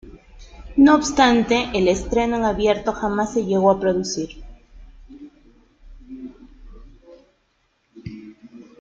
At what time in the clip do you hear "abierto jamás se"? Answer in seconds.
2.45-3.45